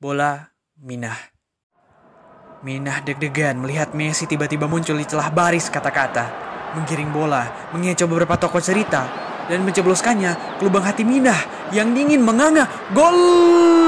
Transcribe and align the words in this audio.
Bola 0.00 0.48
Minah. 0.80 1.12
Minah 2.64 3.04
deg-degan 3.04 3.60
melihat 3.60 3.92
Messi 3.92 4.24
tiba-tiba 4.24 4.64
muncul 4.64 4.96
di 4.96 5.04
celah 5.04 5.28
baris 5.28 5.68
kata-kata. 5.68 6.24
Menggiring 6.72 7.12
bola, 7.12 7.68
mengecoh 7.76 8.08
beberapa 8.08 8.40
tokoh 8.40 8.64
cerita, 8.64 9.04
dan 9.44 9.60
mencebloskannya 9.60 10.56
ke 10.56 10.62
lubang 10.64 10.88
hati 10.88 11.04
Minah 11.04 11.68
yang 11.76 11.92
dingin 11.92 12.24
menganga. 12.24 12.64
Gol! 12.96 13.79